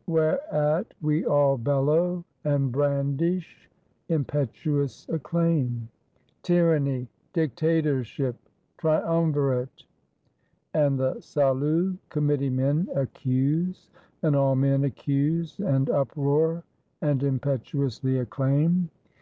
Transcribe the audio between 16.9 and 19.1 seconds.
and impetuously acclaim.